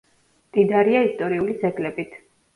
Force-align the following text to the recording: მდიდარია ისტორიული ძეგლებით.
მდიდარია 0.47 1.03
ისტორიული 1.09 1.59
ძეგლებით. 1.67 2.19